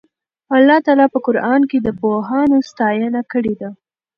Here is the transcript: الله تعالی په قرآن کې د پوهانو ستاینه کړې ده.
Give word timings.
الله 0.55 0.77
تعالی 0.85 1.05
په 1.13 1.19
قرآن 1.25 1.61
کې 1.69 1.77
د 1.81 1.87
پوهانو 1.99 2.57
ستاینه 2.69 3.21
کړې 3.31 3.53
ده. 3.61 3.69